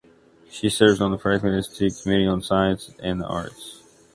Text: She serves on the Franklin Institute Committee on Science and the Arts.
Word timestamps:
She 0.49 0.71
serves 0.71 0.99
on 0.99 1.11
the 1.11 1.19
Franklin 1.19 1.53
Institute 1.53 1.93
Committee 2.01 2.25
on 2.25 2.41
Science 2.41 2.89
and 3.03 3.21
the 3.21 3.27
Arts. 3.27 3.83